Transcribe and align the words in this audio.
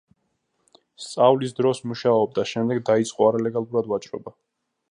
სწავლის 1.07 1.53
დროს 1.59 1.81
მუშაობდა, 1.91 2.47
შემდეგ 2.55 2.81
დაიწყო 2.89 3.29
არალეგალურად 3.31 3.91
ვაჭრობა. 3.93 4.35